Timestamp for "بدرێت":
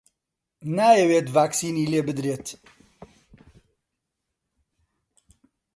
2.07-2.47